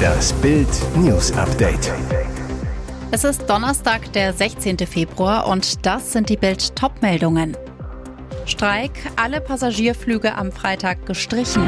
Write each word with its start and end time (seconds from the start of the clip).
Das 0.00 0.32
Bild 0.34 0.68
News 0.96 1.32
Update. 1.32 1.92
Es 3.10 3.24
ist 3.24 3.48
Donnerstag, 3.48 4.12
der 4.12 4.32
16. 4.32 4.78
Februar 4.78 5.46
und 5.46 5.84
das 5.84 6.12
sind 6.12 6.28
die 6.28 6.36
Bild 6.36 6.76
Topmeldungen. 6.76 7.56
Streik, 8.46 8.92
alle 9.16 9.40
Passagierflüge 9.40 10.34
am 10.34 10.52
Freitag 10.52 11.06
gestrichen. 11.06 11.66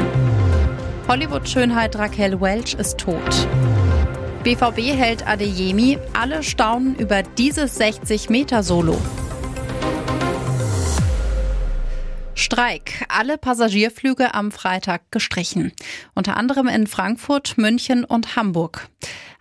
Hollywood-Schönheit 1.07 1.97
Raquel 1.97 2.39
Welch 2.39 2.75
ist 2.75 2.97
tot. 2.97 3.47
BVB 4.43 4.95
hält 4.97 5.27
Adeyemi, 5.27 5.97
alle 6.13 6.43
staunen 6.43 6.95
über 6.95 7.23
dieses 7.23 7.79
60-Meter-Solo. 7.79 8.97
Streik. 12.53 13.03
Alle 13.09 13.39
Passagierflüge 13.39 14.35
am 14.35 14.51
Freitag 14.51 15.11
gestrichen. 15.11 15.71
Unter 16.13 16.37
anderem 16.37 16.67
in 16.67 16.85
Frankfurt, 16.85 17.57
München 17.57 18.03
und 18.05 18.35
Hamburg. 18.35 18.89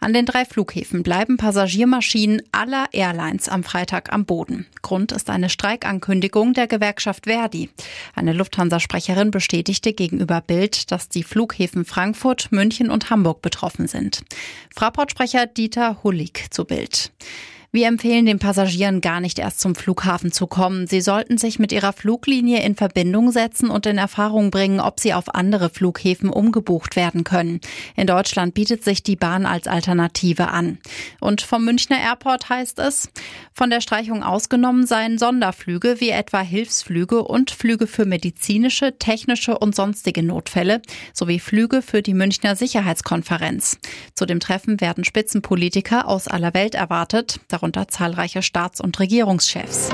An 0.00 0.14
den 0.14 0.24
drei 0.24 0.46
Flughäfen 0.46 1.02
bleiben 1.02 1.36
Passagiermaschinen 1.36 2.40
aller 2.52 2.86
Airlines 2.92 3.50
am 3.50 3.64
Freitag 3.64 4.14
am 4.14 4.24
Boden. 4.24 4.66
Grund 4.80 5.12
ist 5.12 5.28
eine 5.28 5.50
Streikankündigung 5.50 6.54
der 6.54 6.66
Gewerkschaft 6.66 7.26
Verdi. 7.26 7.68
Eine 8.14 8.32
Lufthansa-Sprecherin 8.32 9.30
bestätigte 9.30 9.92
gegenüber 9.92 10.40
Bild, 10.40 10.90
dass 10.90 11.10
die 11.10 11.22
Flughäfen 11.22 11.84
Frankfurt, 11.84 12.50
München 12.50 12.90
und 12.90 13.10
Hamburg 13.10 13.42
betroffen 13.42 13.88
sind. 13.88 14.22
Fraport-Sprecher 14.74 15.44
Dieter 15.44 16.02
Hullig 16.02 16.46
zu 16.50 16.64
Bild. 16.64 17.12
Wir 17.74 17.86
empfehlen 17.86 18.26
den 18.26 18.38
Passagieren 18.38 19.00
gar 19.00 19.22
nicht 19.22 19.38
erst 19.38 19.60
zum 19.60 19.74
Flughafen 19.74 20.30
zu 20.30 20.46
kommen. 20.46 20.86
Sie 20.86 21.00
sollten 21.00 21.38
sich 21.38 21.58
mit 21.58 21.72
ihrer 21.72 21.94
Fluglinie 21.94 22.62
in 22.62 22.74
Verbindung 22.74 23.30
setzen 23.30 23.70
und 23.70 23.86
in 23.86 23.96
Erfahrung 23.96 24.50
bringen, 24.50 24.78
ob 24.78 25.00
sie 25.00 25.14
auf 25.14 25.34
andere 25.34 25.70
Flughäfen 25.70 26.28
umgebucht 26.28 26.96
werden 26.96 27.24
können. 27.24 27.62
In 27.96 28.06
Deutschland 28.06 28.52
bietet 28.52 28.84
sich 28.84 29.02
die 29.02 29.16
Bahn 29.16 29.46
als 29.46 29.68
Alternative 29.68 30.48
an. 30.48 30.80
Und 31.18 31.40
vom 31.40 31.64
Münchner 31.64 31.98
Airport 31.98 32.50
heißt 32.50 32.78
es, 32.78 33.10
von 33.54 33.70
der 33.70 33.80
Streichung 33.80 34.22
ausgenommen 34.22 34.86
seien 34.86 35.16
Sonderflüge 35.16 35.98
wie 35.98 36.10
etwa 36.10 36.40
Hilfsflüge 36.40 37.24
und 37.24 37.50
Flüge 37.50 37.86
für 37.86 38.04
medizinische, 38.04 38.98
technische 38.98 39.56
und 39.56 39.74
sonstige 39.74 40.22
Notfälle 40.22 40.82
sowie 41.14 41.38
Flüge 41.38 41.80
für 41.80 42.02
die 42.02 42.12
Münchner 42.12 42.54
Sicherheitskonferenz. 42.54 43.78
Zu 44.14 44.26
dem 44.26 44.40
Treffen 44.40 44.82
werden 44.82 45.04
Spitzenpolitiker 45.04 46.06
aus 46.06 46.28
aller 46.28 46.52
Welt 46.52 46.74
erwartet 46.74 47.40
darunter 47.62 47.86
zahlreiche 47.86 48.42
Staats- 48.42 48.80
und 48.80 48.98
Regierungschefs. 48.98 49.90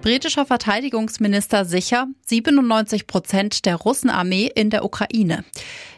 Britischer 0.00 0.46
Verteidigungsminister 0.46 1.64
sicher, 1.64 2.06
97 2.26 3.06
Prozent 3.06 3.66
der 3.66 3.76
Russenarmee 3.76 4.46
in 4.46 4.70
der 4.70 4.84
Ukraine. 4.84 5.44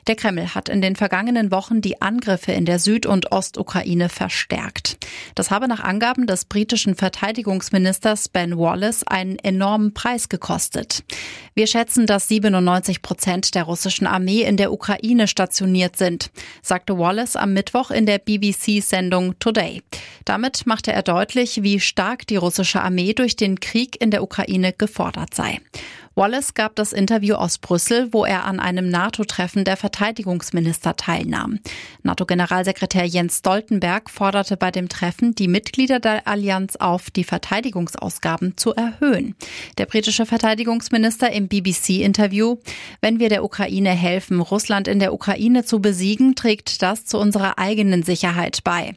Der 0.06 0.16
Kreml 0.16 0.54
hat 0.54 0.68
in 0.68 0.82
den 0.82 0.96
vergangenen 0.96 1.50
Wochen 1.50 1.80
die 1.80 2.02
Angriffe 2.02 2.52
in 2.52 2.66
der 2.66 2.78
Süd- 2.78 3.06
und 3.06 3.32
Ostukraine 3.32 4.10
verstärkt. 4.10 4.98
Das 5.34 5.50
habe 5.50 5.66
nach 5.66 5.80
Angaben 5.80 6.26
des 6.26 6.44
britischen 6.44 6.94
Verteidigungsministers 6.94 8.28
Ben 8.28 8.58
Wallace 8.58 9.04
einen 9.06 9.38
enormen 9.38 9.94
Preis 9.94 10.28
gekostet. 10.28 11.04
Wir 11.54 11.66
schätzen, 11.66 12.06
dass 12.06 12.28
97 12.28 13.00
Prozent 13.00 13.54
der 13.54 13.62
russischen 13.62 14.06
Armee 14.06 14.42
in 14.42 14.58
der 14.58 14.72
Ukraine 14.72 15.26
stationiert 15.26 15.96
sind, 15.96 16.30
sagte 16.62 16.98
Wallace 16.98 17.36
am 17.36 17.54
Mittwoch 17.54 17.90
in 17.90 18.04
der 18.04 18.18
BBC-Sendung 18.18 19.38
Today. 19.38 19.82
Damit 20.24 20.66
machte 20.66 20.92
er 20.92 21.02
deutlich, 21.02 21.62
wie 21.62 21.80
stark 21.80 22.26
die 22.26 22.36
russische 22.36 22.82
Armee 22.82 23.14
durch 23.14 23.36
den 23.36 23.60
Krieg 23.60 24.00
in 24.02 24.10
der 24.10 24.22
Ukraine 24.22 24.72
gefordert 24.72 25.34
sei. 25.34 25.60
Wallace 26.16 26.54
gab 26.54 26.76
das 26.76 26.92
Interview 26.92 27.34
aus 27.34 27.58
Brüssel, 27.58 28.08
wo 28.12 28.24
er 28.24 28.44
an 28.44 28.60
einem 28.60 28.88
NATO-Treffen 28.88 29.64
der 29.64 29.76
Verteidigungsminister 29.76 30.94
teilnahm. 30.94 31.58
NATO-Generalsekretär 32.04 33.04
Jens 33.04 33.38
Stoltenberg 33.38 34.08
forderte 34.08 34.56
bei 34.56 34.70
dem 34.70 34.88
Treffen 34.88 35.34
die 35.34 35.48
Mitglieder 35.48 35.98
der 35.98 36.28
Allianz 36.28 36.76
auf, 36.76 37.10
die 37.10 37.24
Verteidigungsausgaben 37.24 38.56
zu 38.56 38.74
erhöhen. 38.74 39.34
Der 39.76 39.86
britische 39.86 40.24
Verteidigungsminister 40.24 41.32
im 41.32 41.48
BBC-Interview, 41.48 42.58
wenn 43.00 43.18
wir 43.18 43.28
der 43.28 43.42
Ukraine 43.42 43.90
helfen, 43.90 44.40
Russland 44.40 44.86
in 44.86 45.00
der 45.00 45.12
Ukraine 45.12 45.64
zu 45.64 45.80
besiegen, 45.80 46.36
trägt 46.36 46.82
das 46.82 47.06
zu 47.06 47.18
unserer 47.18 47.58
eigenen 47.58 48.04
Sicherheit 48.04 48.62
bei. 48.62 48.94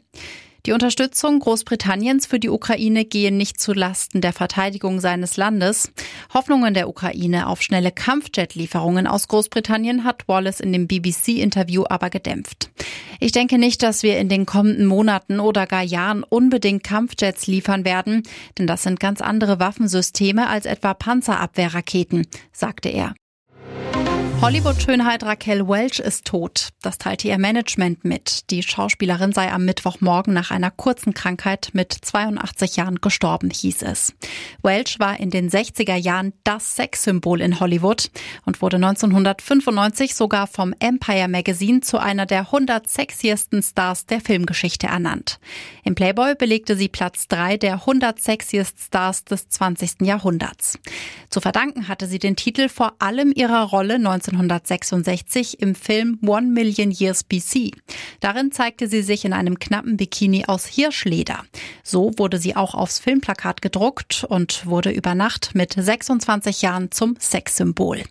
Die 0.68 0.74
Unterstützung 0.74 1.40
Großbritanniens 1.40 2.26
für 2.26 2.38
die 2.38 2.50
Ukraine 2.50 3.06
gehe 3.06 3.32
nicht 3.32 3.58
zu 3.58 3.72
Lasten 3.72 4.20
der 4.20 4.34
Verteidigung 4.34 5.00
seines 5.00 5.38
Landes. 5.38 5.90
Hoffnungen 6.34 6.74
der 6.74 6.90
Ukraine 6.90 7.46
auf 7.46 7.62
schnelle 7.62 7.90
Kampfjet-Lieferungen 7.90 9.06
aus 9.06 9.28
Großbritannien 9.28 10.04
hat 10.04 10.28
Wallace 10.28 10.60
in 10.60 10.74
dem 10.74 10.86
BBC-Interview 10.86 11.84
aber 11.88 12.10
gedämpft. 12.10 12.70
Ich 13.18 13.32
denke 13.32 13.56
nicht, 13.56 13.82
dass 13.82 14.02
wir 14.02 14.18
in 14.18 14.28
den 14.28 14.44
kommenden 14.44 14.84
Monaten 14.84 15.40
oder 15.40 15.66
gar 15.66 15.82
Jahren 15.82 16.22
unbedingt 16.22 16.84
Kampfjets 16.84 17.46
liefern 17.46 17.86
werden, 17.86 18.22
denn 18.58 18.66
das 18.66 18.82
sind 18.82 19.00
ganz 19.00 19.22
andere 19.22 19.58
Waffensysteme 19.58 20.48
als 20.48 20.66
etwa 20.66 20.92
Panzerabwehrraketen, 20.92 22.26
sagte 22.52 22.90
er. 22.90 23.14
Hollywood-Schönheit 24.40 25.24
Raquel 25.24 25.66
Welch 25.68 25.98
ist 25.98 26.24
tot. 26.24 26.68
Das 26.80 26.96
teilte 26.96 27.26
ihr 27.26 27.38
Management 27.38 28.04
mit. 28.04 28.50
Die 28.50 28.62
Schauspielerin 28.62 29.32
sei 29.32 29.50
am 29.50 29.64
Mittwochmorgen 29.64 30.32
nach 30.32 30.52
einer 30.52 30.70
kurzen 30.70 31.12
Krankheit 31.12 31.70
mit 31.72 31.92
82 31.92 32.76
Jahren 32.76 33.00
gestorben, 33.00 33.50
hieß 33.50 33.82
es. 33.82 34.14
Welch 34.62 35.00
war 35.00 35.18
in 35.18 35.30
den 35.30 35.50
60er 35.50 35.96
Jahren 35.96 36.34
das 36.44 36.76
Sexsymbol 36.76 37.40
in 37.40 37.58
Hollywood 37.58 38.12
und 38.46 38.62
wurde 38.62 38.76
1995 38.76 40.14
sogar 40.14 40.46
vom 40.46 40.72
Empire 40.78 41.26
Magazine 41.26 41.80
zu 41.80 41.98
einer 41.98 42.24
der 42.24 42.42
100 42.42 42.88
sexiesten 42.88 43.60
Stars 43.60 44.06
der 44.06 44.20
Filmgeschichte 44.20 44.86
ernannt. 44.86 45.40
Im 45.82 45.96
Playboy 45.96 46.36
belegte 46.36 46.76
sie 46.76 46.88
Platz 46.88 47.26
3 47.26 47.56
der 47.56 47.74
100 47.74 48.20
sexiest 48.20 48.78
Stars 48.84 49.24
des 49.24 49.48
20. 49.48 50.02
Jahrhunderts. 50.02 50.78
Zu 51.28 51.40
verdanken 51.40 51.88
hatte 51.88 52.06
sie 52.06 52.20
den 52.20 52.36
Titel 52.36 52.68
vor 52.68 52.94
allem 53.00 53.32
ihrer 53.34 53.64
Rolle 53.64 53.98
19 53.98 54.27
1966 54.28 55.60
im 55.60 55.74
Film 55.74 56.18
One 56.26 56.48
Million 56.48 56.90
Years 56.90 57.24
BC. 57.24 57.72
Darin 58.20 58.52
zeigte 58.52 58.88
sie 58.88 59.02
sich 59.02 59.24
in 59.24 59.32
einem 59.32 59.58
knappen 59.58 59.96
Bikini 59.96 60.44
aus 60.46 60.66
Hirschleder. 60.66 61.44
So 61.82 62.12
wurde 62.16 62.38
sie 62.38 62.56
auch 62.56 62.74
aufs 62.74 62.98
Filmplakat 62.98 63.62
gedruckt 63.62 64.24
und 64.28 64.66
wurde 64.66 64.90
über 64.90 65.14
Nacht 65.14 65.54
mit 65.54 65.72
26 65.72 66.62
Jahren 66.62 66.90
zum 66.90 67.16
Sexsymbol. 67.18 68.02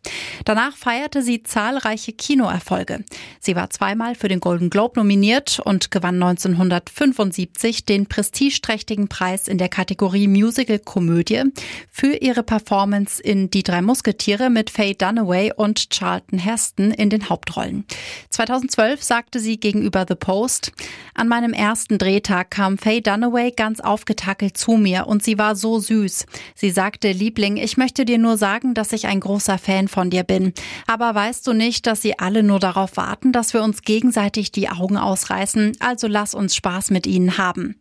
Danach 0.46 0.76
feierte 0.76 1.22
sie 1.22 1.44
zahlreiche 1.44 2.14
Kinoerfolge. 2.14 3.04
Sie 3.40 3.56
war 3.56 3.70
zweimal 3.70 4.16
für 4.16 4.28
den 4.28 4.40
Golden 4.40 4.70
Globe 4.70 5.00
nominiert 5.00 5.60
und 5.60 5.92
gewann 5.92 6.22
1975 6.22 7.86
den 7.86 8.08
prestigeträchtigen 8.08 9.08
Preis 9.08 9.48
in 9.48 9.58
der 9.58 9.70
Kategorie 9.70 10.28
Musical 10.28 10.80
Komödie 10.80 11.44
für 11.92 12.16
ihre 12.16 12.44
Performance 12.44 13.22
in 13.22 13.50
Die 13.50 13.64
drei 13.64 13.82
Musketiere 13.82 14.50
mit 14.50 14.70
Faye 14.70 14.96
Dunaway 14.96 15.52
und 15.56 15.90
Charles 15.90 16.07
Charlton 16.08 16.40
Heston 16.40 16.92
in 16.92 17.10
den 17.10 17.28
Hauptrollen. 17.28 17.84
2012 18.30 19.04
sagte 19.04 19.40
sie 19.40 19.60
gegenüber 19.60 20.06
The 20.08 20.16
Post, 20.16 20.72
an 21.14 21.28
meinem 21.28 21.52
ersten 21.52 21.98
Drehtag 21.98 22.50
kam 22.50 22.78
Faye 22.78 23.02
Dunaway 23.02 23.52
ganz 23.52 23.82
aufgetackelt 23.82 24.56
zu 24.56 24.78
mir 24.78 25.08
und 25.08 25.22
sie 25.22 25.38
war 25.38 25.58
so 25.58 25.80
süß. 25.80 26.26
Sie 26.56 26.70
sagte, 26.70 27.12
Liebling, 27.12 27.58
ich 27.58 27.76
möchte 27.76 28.06
dir 28.06 28.20
nur 28.20 28.38
sagen, 28.38 28.74
dass 28.74 28.94
ich 28.94 29.08
ein 29.08 29.20
großer 29.20 29.58
Fan 29.58 29.90
von 29.90 30.10
dir 30.10 30.24
bin. 30.24 30.54
Aber 30.86 31.14
weißt 31.14 31.46
du 31.46 31.52
nicht, 31.52 31.86
dass 31.86 32.02
sie 32.02 32.18
alle 32.18 32.42
nur 32.42 32.60
darauf 32.60 32.96
warten, 32.96 33.34
dass 33.34 33.54
wir 33.54 33.62
uns 33.62 33.82
gegenseitig 33.82 34.54
die 34.54 34.70
Augen 34.70 34.96
ausreißen? 34.96 35.74
Also 35.82 36.08
lass 36.08 36.34
uns 36.34 36.56
Spaß 36.56 36.90
mit 36.92 37.06
ihnen 37.06 37.38
haben. 37.38 37.76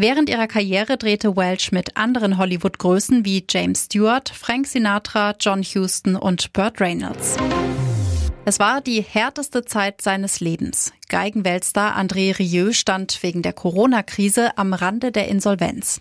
Während 0.00 0.30
ihrer 0.30 0.46
Karriere 0.46 0.96
drehte 0.96 1.36
Welch 1.36 1.72
mit 1.72 1.98
anderen 1.98 2.38
Hollywood-Größen 2.38 3.26
wie 3.26 3.44
James 3.46 3.84
Stewart, 3.84 4.30
Frank 4.30 4.66
Sinatra, 4.66 5.34
John 5.38 5.62
Huston 5.62 6.16
und 6.16 6.54
Burt 6.54 6.80
Reynolds. 6.80 7.36
Es 8.46 8.58
war 8.58 8.80
die 8.80 9.02
härteste 9.02 9.62
Zeit 9.66 10.00
seines 10.00 10.40
Lebens. 10.40 10.94
Geigenweltstar 11.10 11.98
André 11.98 12.38
Rieu 12.38 12.72
stand 12.72 13.22
wegen 13.22 13.42
der 13.42 13.52
Corona-Krise 13.52 14.56
am 14.56 14.72
Rande 14.72 15.12
der 15.12 15.28
Insolvenz. 15.28 16.00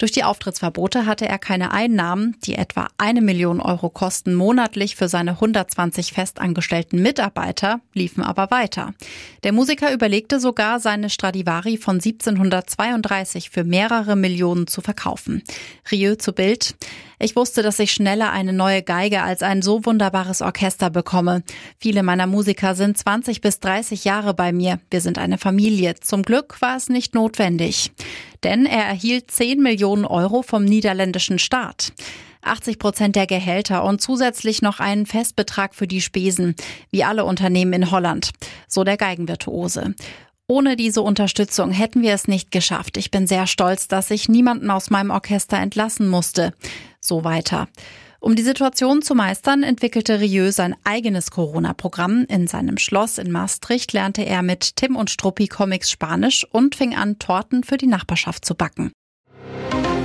Durch 0.00 0.12
die 0.12 0.24
Auftrittsverbote 0.24 1.04
hatte 1.04 1.28
er 1.28 1.38
keine 1.38 1.72
Einnahmen, 1.72 2.34
die 2.46 2.54
etwa 2.54 2.88
eine 2.96 3.20
Million 3.20 3.60
Euro 3.60 3.90
kosten 3.90 4.34
monatlich 4.34 4.96
für 4.96 5.10
seine 5.10 5.32
120 5.32 6.14
festangestellten 6.14 7.02
Mitarbeiter, 7.02 7.82
liefen 7.92 8.22
aber 8.22 8.50
weiter. 8.50 8.94
Der 9.44 9.52
Musiker 9.52 9.92
überlegte 9.92 10.40
sogar, 10.40 10.80
seine 10.80 11.10
Stradivari 11.10 11.76
von 11.76 11.96
1732 11.96 13.50
für 13.50 13.62
mehrere 13.62 14.16
Millionen 14.16 14.66
zu 14.66 14.80
verkaufen. 14.80 15.42
Rieu 15.92 16.14
zu 16.14 16.32
Bild. 16.32 16.76
Ich 17.22 17.36
wusste, 17.36 17.62
dass 17.62 17.78
ich 17.78 17.92
schneller 17.92 18.32
eine 18.32 18.54
neue 18.54 18.82
Geige 18.82 19.20
als 19.20 19.42
ein 19.42 19.60
so 19.60 19.84
wunderbares 19.84 20.40
Orchester 20.40 20.88
bekomme. 20.88 21.42
Viele 21.76 22.02
meiner 22.02 22.26
Musiker 22.26 22.74
sind 22.74 22.96
20 22.96 23.42
bis 23.42 23.60
30 23.60 24.04
Jahre 24.04 24.32
bei 24.32 24.52
mir. 24.52 24.80
Wir 24.90 25.02
sind 25.02 25.18
eine 25.18 25.36
Familie. 25.36 25.96
Zum 26.00 26.22
Glück 26.22 26.62
war 26.62 26.78
es 26.78 26.88
nicht 26.88 27.14
notwendig. 27.14 27.92
Denn 28.44 28.66
er 28.66 28.84
erhielt 28.84 29.30
10 29.30 29.62
Millionen 29.62 30.04
Euro 30.04 30.42
vom 30.42 30.64
niederländischen 30.64 31.38
Staat. 31.38 31.92
80 32.42 32.78
Prozent 32.78 33.16
der 33.16 33.26
Gehälter 33.26 33.84
und 33.84 34.00
zusätzlich 34.00 34.62
noch 34.62 34.80
einen 34.80 35.06
Festbetrag 35.06 35.74
für 35.74 35.86
die 35.86 36.00
Spesen, 36.00 36.54
wie 36.90 37.04
alle 37.04 37.24
Unternehmen 37.24 37.72
in 37.74 37.90
Holland, 37.90 38.30
so 38.66 38.82
der 38.84 38.96
Geigenvirtuose. 38.96 39.94
Ohne 40.46 40.74
diese 40.74 41.02
Unterstützung 41.02 41.70
hätten 41.70 42.02
wir 42.02 42.12
es 42.12 42.26
nicht 42.26 42.50
geschafft. 42.50 42.96
Ich 42.96 43.10
bin 43.10 43.26
sehr 43.26 43.46
stolz, 43.46 43.86
dass 43.86 44.10
ich 44.10 44.28
niemanden 44.28 44.70
aus 44.70 44.90
meinem 44.90 45.10
Orchester 45.10 45.58
entlassen 45.58 46.08
musste. 46.08 46.52
So 46.98 47.22
weiter. 47.22 47.68
Um 48.22 48.36
die 48.36 48.42
Situation 48.42 49.00
zu 49.00 49.14
meistern, 49.14 49.62
entwickelte 49.62 50.20
Rieu 50.20 50.52
sein 50.52 50.76
eigenes 50.84 51.30
Corona-Programm. 51.30 52.26
In 52.28 52.46
seinem 52.46 52.76
Schloss 52.76 53.16
in 53.16 53.32
Maastricht 53.32 53.94
lernte 53.94 54.26
er 54.26 54.42
mit 54.42 54.76
Tim 54.76 54.94
und 54.94 55.08
Struppi 55.08 55.48
Comics 55.48 55.90
Spanisch 55.90 56.46
und 56.52 56.74
fing 56.74 56.94
an, 56.94 57.18
Torten 57.18 57.64
für 57.64 57.78
die 57.78 57.86
Nachbarschaft 57.86 58.44
zu 58.44 58.54
backen. 58.54 58.92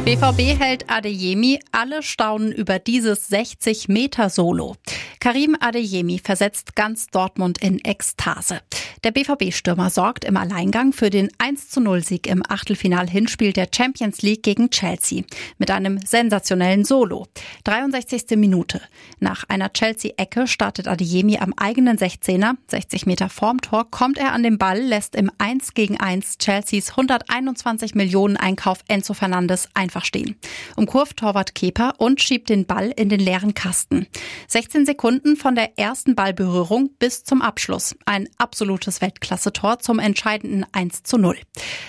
BVB 0.06 0.58
hält 0.58 0.90
Adeyemi, 0.90 1.60
alle 1.74 2.04
staunen 2.04 2.54
über 2.54 2.80
dieses 2.80 3.28
60 3.28 3.90
Meter 3.90 4.30
Solo. 4.30 4.76
Karim 5.26 5.58
Adeyemi 5.60 6.20
versetzt 6.20 6.76
ganz 6.76 7.08
Dortmund 7.08 7.58
in 7.58 7.84
Ekstase. 7.84 8.62
Der 9.04 9.10
BVB-Stürmer 9.10 9.90
sorgt 9.90 10.24
im 10.24 10.38
Alleingang 10.38 10.94
für 10.94 11.10
den 11.10 11.30
1 11.40 11.76
0 11.78 12.04
Sieg 12.04 12.28
im 12.28 12.44
Achtelfinal-Hinspiel 12.48 13.52
der 13.52 13.68
Champions 13.76 14.22
League 14.22 14.44
gegen 14.44 14.70
Chelsea 14.70 15.24
mit 15.58 15.72
einem 15.72 16.00
sensationellen 16.00 16.86
Solo. 16.86 17.26
63. 17.64 18.38
Minute. 18.38 18.82
Nach 19.20 19.44
einer 19.48 19.74
Chelsea-Ecke 19.74 20.46
startet 20.46 20.88
Adeyemi 20.88 21.40
am 21.40 21.54
eigenen 21.58 21.98
16er, 21.98 22.54
60 22.68 23.08
Meter 23.08 23.30
vorm 23.30 23.62
Tor, 23.62 23.90
kommt 23.90 24.20
er 24.20 24.32
an 24.32 24.44
den 24.44 24.60
Ball, 24.60 24.80
lässt 24.80 25.16
im 25.16 25.32
1 25.40 25.74
gegen 25.74 26.00
1 26.00 26.38
Chelseas 26.38 26.92
121 26.92 27.96
Millionen 27.96 28.38
Einkauf 28.38 28.80
Enzo 28.88 29.16
Fernandes 29.16 29.70
einfach 29.74 30.06
stehen. 30.06 30.36
Umkurvt 30.76 31.18
Torwart 31.18 31.56
Keper 31.56 31.96
und 31.98 32.22
schiebt 32.22 32.50
den 32.50 32.68
Ball 32.68 32.94
in 32.96 33.10
den 33.10 33.20
leeren 33.20 33.56
Kasten. 33.56 34.06
16 34.50 34.86
Sekunden 34.86 35.15
von 35.36 35.56
der 35.56 35.78
ersten 35.78 36.16
Ballberührung 36.16 36.92
bis 37.00 37.24
zum 37.24 37.42
Abschluss. 37.42 37.96
Ein 38.06 38.30
absolutes 38.38 39.02
Weltklasse-Tor 39.02 39.80
zum 39.80 40.00
entscheidenden 40.00 40.66
1 40.72 41.04
zu 41.04 41.18
0. 41.18 41.38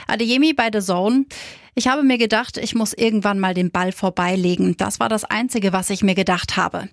Adeyemi 0.07 0.53
bei 0.53 0.71
The 0.73 0.81
Zone. 0.81 1.27
Ich 1.75 1.89
habe 1.89 2.03
mir 2.03 2.19
gedacht, 2.19 2.57
ich 2.57 2.75
muss 2.75 2.93
irgendwann 2.93 3.39
mal 3.39 3.55
den 3.55 3.71
Ball 3.71 3.93
vorbeilegen. 3.93 4.77
Das 4.77 4.99
war 4.99 5.09
das 5.09 5.25
Einzige, 5.25 5.73
was 5.73 5.91
ich 5.91 6.03
mir 6.03 6.15
gedacht 6.15 6.57
habe. 6.57 6.89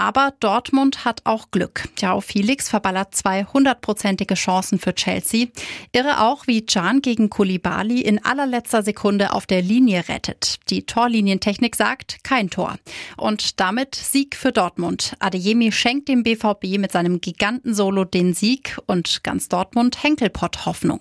Aber 0.00 0.32
Dortmund 0.40 1.04
hat 1.04 1.20
auch 1.24 1.50
Glück. 1.50 1.86
Jao 1.98 2.22
Felix 2.22 2.70
verballert 2.70 3.14
zwei 3.14 3.44
hundertprozentige 3.44 4.32
Chancen 4.32 4.78
für 4.78 4.94
Chelsea. 4.94 5.48
Irre 5.92 6.22
auch, 6.22 6.46
wie 6.46 6.64
Can 6.64 7.02
gegen 7.02 7.28
Kulibali 7.28 8.00
in 8.00 8.24
allerletzter 8.24 8.82
Sekunde 8.82 9.34
auf 9.34 9.44
der 9.44 9.60
Linie 9.60 10.08
rettet. 10.08 10.58
Die 10.70 10.86
Torlinientechnik 10.86 11.76
sagt 11.76 12.24
kein 12.24 12.48
Tor. 12.48 12.78
Und 13.18 13.60
damit 13.60 13.94
Sieg 13.94 14.36
für 14.36 14.52
Dortmund. 14.52 15.16
Adeyemi 15.18 15.70
schenkt 15.70 16.08
dem 16.08 16.22
BVB 16.22 16.78
mit 16.78 16.92
seinem 16.92 17.20
Giganten-Solo 17.20 18.06
den 18.06 18.32
Sieg 18.32 18.78
und 18.86 19.22
ganz 19.22 19.50
Dortmund 19.50 20.02
Henkelpott 20.02 20.64
Hoffnung. 20.64 21.00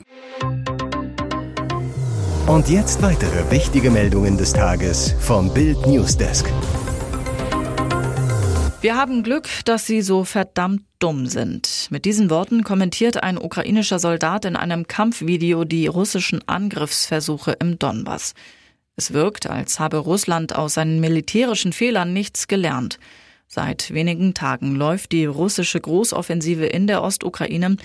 Und 2.48 2.68
jetzt 2.68 3.01
weitere 3.01 3.50
wichtige 3.50 3.92
Meldungen 3.92 4.38
des 4.38 4.51
Tages 4.51 5.16
vom 5.22 5.54
Bild 5.54 5.88
Newsdesk. 5.88 6.51
Wir 8.81 8.95
haben 8.95 9.23
Glück, 9.23 9.49
dass 9.65 9.85
sie 9.85 10.01
so 10.01 10.23
verdammt 10.23 10.83
dumm 10.99 11.25
sind. 11.25 11.87
Mit 11.89 12.05
diesen 12.05 12.29
Worten 12.29 12.63
kommentiert 12.63 13.21
ein 13.21 13.37
ukrainischer 13.37 13.99
Soldat 13.99 14.45
in 14.45 14.55
einem 14.55 14.87
Kampfvideo 14.87 15.65
die 15.65 15.87
russischen 15.87 16.47
Angriffsversuche 16.47 17.57
im 17.59 17.77
Donbass. 17.77 18.35
Es 18.95 19.11
wirkt, 19.11 19.49
als 19.49 19.81
habe 19.81 19.97
Russland 19.97 20.55
aus 20.55 20.75
seinen 20.75 21.01
militärischen 21.01 21.73
Fehlern 21.73 22.13
nichts 22.13 22.47
gelernt. 22.47 22.99
Seit 23.47 23.93
wenigen 23.93 24.33
Tagen 24.33 24.75
läuft 24.75 25.11
die 25.11 25.25
russische 25.25 25.81
Großoffensive 25.81 26.65
in 26.65 26.87
der 26.87 27.03
Ostukraine. 27.03 27.75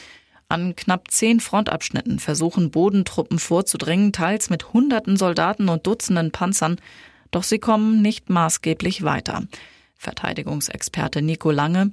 An 0.49 0.77
knapp 0.77 1.11
zehn 1.11 1.41
Frontabschnitten 1.41 2.21
versuchen 2.21 2.71
Bodentruppen 2.71 3.41
vorzudringen, 3.41 4.13
teils 4.13 4.49
mit 4.49 4.73
hunderten 4.73 5.17
Soldaten 5.17 5.69
und 5.69 5.89
Dutzenden 5.89 6.31
Panzern. 6.31 6.77
Doch 7.33 7.43
sie 7.43 7.59
kommen 7.59 8.01
nicht 8.01 8.31
maßgeblich 8.31 9.03
weiter. 9.03 9.43
Verteidigungsexperte 9.97 11.23
Nico 11.23 11.51
Lange. 11.51 11.93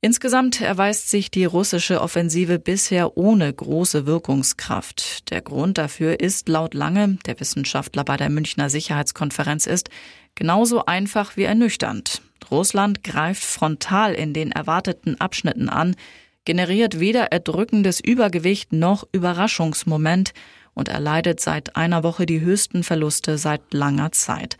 Insgesamt 0.00 0.60
erweist 0.60 1.10
sich 1.10 1.30
die 1.30 1.44
russische 1.46 2.00
Offensive 2.00 2.58
bisher 2.58 3.16
ohne 3.16 3.52
große 3.52 4.06
Wirkungskraft. 4.06 5.30
Der 5.30 5.40
Grund 5.40 5.78
dafür 5.78 6.20
ist 6.20 6.48
laut 6.48 6.74
Lange, 6.74 7.18
der 7.26 7.40
Wissenschaftler 7.40 8.04
bei 8.04 8.16
der 8.16 8.30
Münchner 8.30 8.70
Sicherheitskonferenz 8.70 9.66
ist, 9.66 9.90
genauso 10.34 10.84
einfach 10.84 11.36
wie 11.36 11.44
ernüchternd. 11.44 12.22
Russland 12.50 13.02
greift 13.02 13.42
frontal 13.42 14.14
in 14.14 14.32
den 14.32 14.52
erwarteten 14.52 15.20
Abschnitten 15.20 15.68
an, 15.68 15.96
generiert 16.44 17.00
weder 17.00 17.32
erdrückendes 17.32 18.00
Übergewicht 18.00 18.72
noch 18.72 19.06
Überraschungsmoment 19.12 20.32
und 20.74 20.88
erleidet 20.88 21.40
seit 21.40 21.74
einer 21.74 22.02
Woche 22.02 22.26
die 22.26 22.40
höchsten 22.40 22.84
Verluste 22.84 23.38
seit 23.38 23.72
langer 23.72 24.12
Zeit. 24.12 24.56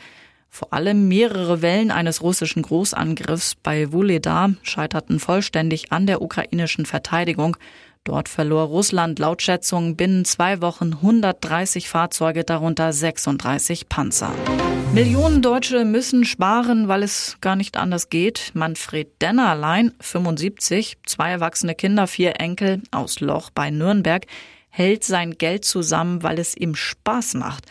Vor 0.57 0.73
allem 0.73 1.07
mehrere 1.07 1.61
Wellen 1.61 1.91
eines 1.91 2.23
russischen 2.23 2.63
Großangriffs 2.63 3.57
bei 3.57 3.93
Wuledar 3.93 4.55
scheiterten 4.63 5.21
vollständig 5.21 5.93
an 5.93 6.07
der 6.07 6.23
ukrainischen 6.23 6.87
Verteidigung. 6.87 7.59
Dort 8.05 8.31
verlor 8.31 8.63
Russland 8.63 9.19
laut 9.19 9.43
Schätzungen 9.43 9.97
binnen 9.97 10.25
zwei 10.25 10.63
Wochen 10.63 10.95
130 10.95 11.91
Fahrzeuge, 11.91 12.43
darunter 12.43 12.95
36 12.95 13.91
Panzer. 13.91 14.33
Millionen 14.95 15.43
Deutsche 15.43 15.85
müssen 15.85 16.25
sparen, 16.25 16.89
weil 16.89 17.03
es 17.03 17.37
gar 17.43 17.55
nicht 17.55 17.77
anders 17.77 18.09
geht. 18.09 18.53
Manfred 18.55 19.09
Dennerlein, 19.21 19.93
75, 20.01 20.97
zwei 21.05 21.33
erwachsene 21.33 21.75
Kinder, 21.75 22.07
vier 22.07 22.41
Enkel 22.41 22.81
aus 22.93 23.21
Loch 23.21 23.51
bei 23.51 23.69
Nürnberg, 23.69 24.25
hält 24.71 25.05
sein 25.05 25.37
Geld 25.37 25.67
zusammen, 25.67 26.23
weil 26.23 26.39
es 26.39 26.57
ihm 26.57 26.75
Spaß 26.75 27.35
macht. 27.35 27.67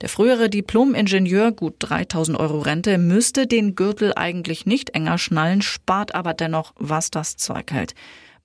Der 0.00 0.08
frühere 0.08 0.48
Diplom-Ingenieur, 0.48 1.50
gut 1.50 1.74
3000 1.80 2.38
Euro 2.38 2.60
Rente, 2.60 2.98
müsste 2.98 3.48
den 3.48 3.74
Gürtel 3.74 4.12
eigentlich 4.14 4.64
nicht 4.64 4.90
enger 4.90 5.18
schnallen, 5.18 5.60
spart 5.60 6.14
aber 6.14 6.34
dennoch, 6.34 6.72
was 6.76 7.10
das 7.10 7.36
Zeug 7.36 7.72
hält. 7.72 7.94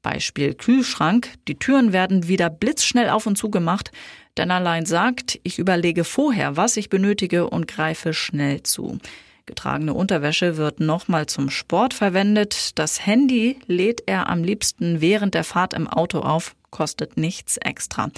Beispiel 0.02 0.56
Kühlschrank. 0.56 1.30
Die 1.48 1.60
Türen 1.60 1.94
werden 1.94 2.28
wieder 2.28 2.50
blitzschnell 2.50 3.10
auf 3.10 3.28
und 3.28 3.38
zu 3.38 3.50
gemacht. 3.50 3.92
Denn 4.36 4.50
allein 4.50 4.86
sagt, 4.88 5.40
ich 5.44 5.60
überlege 5.60 6.04
vorher, 6.04 6.58
was 6.58 6.76
ich 6.76 6.90
benötige 6.90 7.48
und 7.48 7.68
greife 7.68 8.14
schnell 8.14 8.64
zu. 8.64 8.98
Getragene 9.46 9.94
Unterwäsche 9.94 10.58
wird 10.58 10.80
nochmal 10.80 11.28
zum 11.28 11.50
Sport 11.50 11.94
verwendet. 11.94 12.72
Das 12.80 13.06
Handy 13.06 13.60
lädt 13.68 14.04
er 14.08 14.30
am 14.30 14.44
liebsten 14.44 15.02
während 15.02 15.36
der 15.36 15.44
Fahrt 15.44 15.74
im 15.74 15.88
Auto 15.88 16.20
auf, 16.20 16.56
kostet 16.72 17.18
nichts 17.18 17.58
extra. 17.58 18.10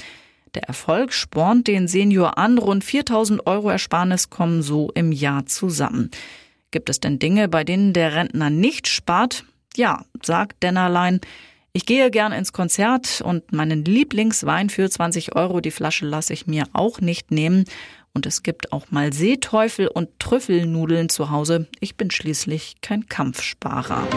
Der 0.56 0.64
Erfolg 0.64 1.12
spornt 1.12 1.68
den 1.68 1.90
Senior 1.90 2.38
an. 2.38 2.58
Rund 2.58 2.84
4000 2.84 3.46
Euro 3.46 3.70
Ersparnis 3.70 4.30
kommen 4.30 4.62
so 4.62 4.90
im 4.96 5.12
Jahr 5.12 5.46
zusammen. 5.46 6.12
Gibt 6.72 6.90
es 6.90 7.02
denn 7.02 7.20
Dinge, 7.20 7.50
bei 7.50 7.66
denen 7.66 7.92
der 7.92 8.16
Rentner 8.16 8.50
nicht 8.50 8.88
spart? 8.88 9.44
Ja, 9.76 10.06
sagt 10.24 10.64
Dennerlein. 10.64 11.20
Ich 11.74 11.86
gehe 11.86 12.10
gern 12.10 12.32
ins 12.32 12.54
Konzert 12.54 13.22
und 13.22 13.52
meinen 13.52 13.84
Lieblingswein 13.84 14.70
für 14.70 14.90
20 14.90 15.36
Euro, 15.36 15.60
die 15.60 15.72
Flasche 15.72 16.06
lasse 16.06 16.32
ich 16.32 16.48
mir 16.48 16.64
auch 16.72 17.02
nicht 17.02 17.32
nehmen. 17.32 17.66
Und 18.16 18.26
es 18.26 18.44
gibt 18.44 18.72
auch 18.72 18.92
mal 18.92 19.12
Seeteufel 19.12 19.90
und 19.90 20.08
Trüffelnudeln 20.20 21.10
zu 21.10 21.32
Hause. 21.32 21.68
Ich 21.82 21.98
bin 21.98 22.10
schließlich 22.10 22.76
kein 22.82 23.08
Kampfsparer. 23.08 24.08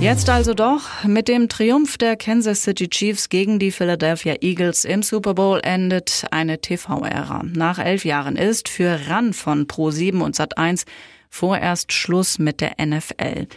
Jetzt 0.00 0.30
also 0.30 0.54
doch, 0.54 1.02
mit 1.02 1.26
dem 1.26 1.48
Triumph 1.48 1.98
der 1.98 2.16
Kansas 2.16 2.62
City 2.62 2.88
Chiefs 2.88 3.28
gegen 3.28 3.58
die 3.58 3.72
Philadelphia 3.72 4.36
Eagles 4.42 4.84
im 4.84 5.02
Super 5.02 5.34
Bowl 5.34 5.60
endet 5.64 6.24
eine 6.30 6.60
TV-Ära. 6.60 7.42
Nach 7.52 7.80
elf 7.80 8.04
Jahren 8.04 8.36
ist 8.36 8.68
für 8.68 9.08
RAN 9.08 9.32
von 9.32 9.66
Pro7 9.66 10.20
und 10.20 10.36
Sat1 10.36 10.84
vorerst 11.28 11.92
Schluss 11.92 12.38
mit 12.38 12.60
der 12.60 12.76
NFL. 12.78 13.48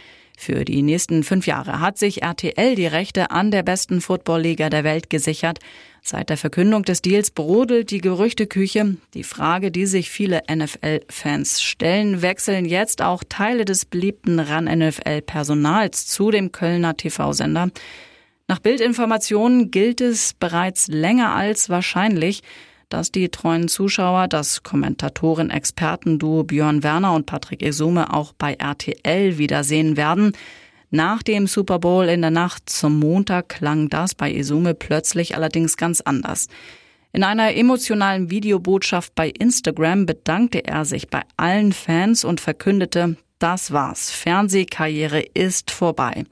Für 0.44 0.64
die 0.64 0.82
nächsten 0.82 1.22
fünf 1.22 1.46
Jahre 1.46 1.78
hat 1.78 1.98
sich 1.98 2.22
RTL 2.22 2.74
die 2.74 2.88
Rechte 2.88 3.30
an 3.30 3.52
der 3.52 3.62
besten 3.62 4.00
Footballliga 4.00 4.70
der 4.70 4.82
Welt 4.82 5.08
gesichert. 5.08 5.60
Seit 6.02 6.30
der 6.30 6.36
Verkündung 6.36 6.82
des 6.82 7.00
Deals 7.00 7.30
brodelt 7.30 7.92
die 7.92 8.00
Gerüchteküche. 8.00 8.96
Die 9.14 9.22
Frage, 9.22 9.70
die 9.70 9.86
sich 9.86 10.10
viele 10.10 10.42
NFL-Fans 10.52 11.62
stellen, 11.62 12.22
wechseln 12.22 12.64
jetzt 12.64 13.02
auch 13.02 13.22
Teile 13.22 13.64
des 13.64 13.84
beliebten 13.84 14.40
RAN-NFL-Personals 14.40 16.08
zu 16.08 16.32
dem 16.32 16.50
Kölner 16.50 16.96
TV-Sender. 16.96 17.68
Nach 18.48 18.58
Bildinformationen 18.58 19.70
gilt 19.70 20.00
es 20.00 20.34
bereits 20.34 20.88
länger 20.88 21.36
als 21.36 21.68
wahrscheinlich, 21.68 22.42
dass 22.92 23.10
die 23.10 23.28
treuen 23.28 23.68
Zuschauer 23.68 24.28
das 24.28 24.62
Kommentatoren-Experten-Duo 24.62 26.44
Björn 26.44 26.82
Werner 26.82 27.14
und 27.14 27.26
Patrick 27.26 27.62
Esume 27.62 28.12
auch 28.12 28.32
bei 28.32 28.54
RTL 28.54 29.38
wiedersehen 29.38 29.96
werden. 29.96 30.32
Nach 30.90 31.22
dem 31.22 31.46
Super 31.46 31.78
Bowl 31.78 32.06
in 32.06 32.20
der 32.20 32.30
Nacht 32.30 32.68
zum 32.68 32.98
Montag 32.98 33.48
klang 33.48 33.88
das 33.88 34.14
bei 34.14 34.30
Isume 34.30 34.74
plötzlich 34.74 35.34
allerdings 35.34 35.78
ganz 35.78 36.02
anders. 36.02 36.48
In 37.12 37.24
einer 37.24 37.54
emotionalen 37.54 38.30
Videobotschaft 38.30 39.14
bei 39.14 39.28
Instagram 39.30 40.06
bedankte 40.06 40.64
er 40.66 40.84
sich 40.84 41.08
bei 41.08 41.22
allen 41.36 41.72
Fans 41.72 42.24
und 42.24 42.40
verkündete, 42.40 43.16
das 43.38 43.72
war's. 43.72 44.10
Fernsehkarriere 44.10 45.20
ist 45.34 45.70
vorbei. 45.70 46.24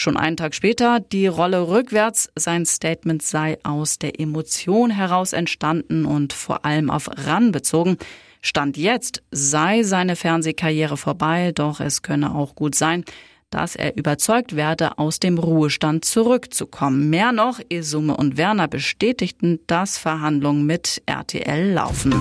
Schon 0.00 0.16
einen 0.16 0.36
Tag 0.36 0.54
später 0.54 1.00
die 1.00 1.26
Rolle 1.26 1.66
rückwärts. 1.66 2.30
Sein 2.36 2.66
Statement 2.66 3.20
sei 3.20 3.58
aus 3.64 3.98
der 3.98 4.20
Emotion 4.20 4.90
heraus 4.90 5.32
entstanden 5.32 6.04
und 6.04 6.32
vor 6.32 6.64
allem 6.64 6.88
auf 6.88 7.10
Ran 7.26 7.50
bezogen. 7.50 7.96
Stand 8.40 8.76
jetzt 8.76 9.24
sei 9.32 9.82
seine 9.82 10.14
Fernsehkarriere 10.14 10.96
vorbei, 10.96 11.50
doch 11.52 11.80
es 11.80 12.02
könne 12.02 12.32
auch 12.32 12.54
gut 12.54 12.76
sein, 12.76 13.04
dass 13.50 13.74
er 13.74 13.96
überzeugt 13.96 14.54
werde, 14.54 14.98
aus 14.98 15.18
dem 15.18 15.36
Ruhestand 15.36 16.04
zurückzukommen. 16.04 17.10
Mehr 17.10 17.32
noch, 17.32 17.58
Esume 17.68 18.16
und 18.16 18.36
Werner 18.36 18.68
bestätigten, 18.68 19.58
dass 19.66 19.98
Verhandlungen 19.98 20.64
mit 20.64 21.02
RTL 21.06 21.72
laufen. 21.72 22.14